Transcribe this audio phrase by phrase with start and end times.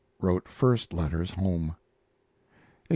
[0.19, 1.75] Wrote first letters home.
[1.75, 1.77] 1855
[2.87, 2.89] 56.